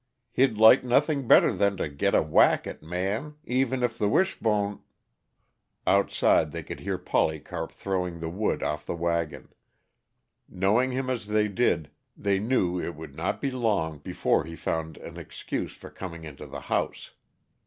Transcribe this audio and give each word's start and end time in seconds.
He'd 0.31 0.57
like 0.57 0.83
nothing 0.83 1.27
better 1.27 1.53
than 1.53 1.77
to 1.77 1.87
get 1.87 2.15
a 2.15 2.23
whack 2.23 2.65
at 2.65 2.81
Man, 2.81 3.35
even 3.43 3.83
if 3.83 3.99
the 3.99 4.09
Wishbone" 4.09 4.81
Outside, 5.85 6.49
they 6.49 6.63
could 6.63 6.79
hear 6.79 6.97
Polycarp 6.97 7.71
throwing 7.71 8.19
the 8.19 8.27
wood 8.27 8.63
off 8.63 8.83
the 8.83 8.95
wagon; 8.95 9.53
knowing 10.49 10.91
him 10.91 11.07
as 11.07 11.27
they 11.27 11.47
did, 11.47 11.91
they 12.17 12.39
knew, 12.39 12.81
it 12.81 12.95
would 12.95 13.15
not 13.15 13.39
be 13.39 13.51
long 13.51 13.99
before 13.99 14.43
he 14.43 14.55
found 14.55 14.97
an 14.97 15.17
excuse 15.17 15.75
for 15.75 15.91
coming 15.91 16.23
into 16.23 16.47
the 16.47 16.61
house. 16.61 17.11